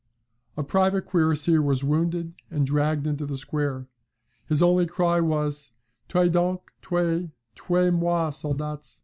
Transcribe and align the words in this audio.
A 0.57 0.63
private 0.63 1.05
cuirassier 1.05 1.61
was 1.61 1.83
wounded 1.83 2.33
and 2.49 2.65
dragged 2.65 3.05
into 3.05 3.27
the 3.27 3.37
square; 3.37 3.85
his 4.49 4.63
only 4.63 4.87
cry 4.87 5.19
was, 5.19 5.73
'Tuez 6.07 6.31
donc, 6.31 6.71
tuez, 6.81 7.29
tuez 7.53 7.91
moi, 7.93 8.31
soldats!' 8.31 8.99